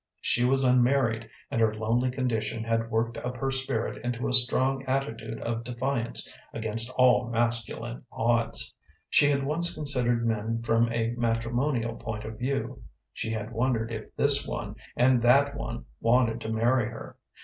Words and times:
She 0.19 0.43
was 0.43 0.63
unmarried, 0.63 1.29
and 1.51 1.61
her 1.61 1.75
lonely 1.75 2.09
condition 2.09 2.63
had 2.63 2.89
worked 2.89 3.17
up 3.17 3.37
her 3.37 3.51
spirit 3.51 4.03
into 4.03 4.27
a 4.27 4.33
strong 4.33 4.83
attitude 4.87 5.39
of 5.41 5.63
defiance 5.63 6.27
against 6.53 6.91
all 6.97 7.29
masculine 7.29 8.03
odds. 8.11 8.75
She 9.11 9.29
had 9.29 9.43
once 9.45 9.75
considered 9.75 10.25
men 10.25 10.63
from 10.63 10.91
a 10.91 11.13
matrimonial 11.19 11.97
point 11.97 12.23
of 12.23 12.39
view. 12.39 12.81
She 13.13 13.29
had 13.29 13.51
wondered 13.51 13.91
if 13.91 14.05
this 14.15 14.47
one 14.47 14.73
and 14.97 15.21
that 15.21 15.53
one 15.55 15.85
wanted 15.99 16.41
to 16.41 16.49
marry 16.49 16.87
her. 16.89 17.15